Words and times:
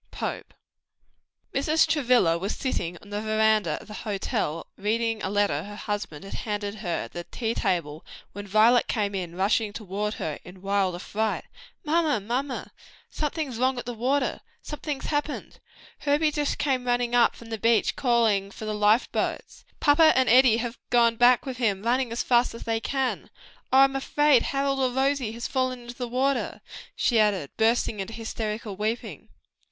POPE. 0.09 0.55
Mrs. 1.53 1.85
Travilla 1.85 2.35
was 2.35 2.55
sitting 2.55 2.97
on 3.03 3.11
the 3.11 3.21
veranda 3.21 3.79
of 3.79 3.87
the 3.87 3.93
hotel, 3.93 4.65
reading 4.75 5.21
a 5.21 5.29
letter 5.29 5.61
her 5.63 5.75
husband 5.75 6.25
had 6.25 6.33
handed 6.33 6.73
her 6.77 7.03
at 7.03 7.11
the 7.13 7.25
tea 7.25 7.53
table, 7.53 8.03
when 8.31 8.47
Violet 8.47 8.87
came 8.87 9.13
rushing 9.35 9.71
toward 9.71 10.15
her 10.15 10.39
in 10.43 10.63
wild 10.63 10.95
affright. 10.95 11.45
"Mamma, 11.85 12.19
mamma, 12.19 12.71
something's 13.11 13.59
wrong! 13.59 13.79
something's 14.63 15.05
happened! 15.05 15.59
Herbie 15.99 16.31
just 16.31 16.57
came 16.57 16.85
running 16.87 17.13
up 17.13 17.35
from 17.35 17.51
the 17.51 17.59
beach, 17.59 17.95
calling 17.95 18.49
for 18.49 18.65
the 18.65 18.73
life 18.73 19.07
boat, 19.11 19.43
and 19.69 19.79
papa 19.79 20.13
and 20.17 20.27
Eddie 20.27 20.57
have 20.57 20.79
gone 20.89 21.15
back 21.15 21.45
with 21.45 21.57
him 21.57 21.83
running 21.83 22.11
as 22.11 22.23
fast 22.23 22.55
as 22.55 22.63
they 22.63 22.79
can. 22.79 23.29
Oh, 23.71 23.77
I'm 23.81 23.95
afraid 23.95 24.41
Harold 24.49 24.79
or 24.79 24.89
Rosie 24.89 25.33
has 25.33 25.45
fallen 25.45 25.81
into 25.83 25.93
the 25.95 26.07
water!" 26.07 26.61
she 26.95 27.19
added 27.19 27.51
bursting 27.57 27.99
into 27.99 28.13
hysterical 28.13 28.75
weeping. 28.75 29.29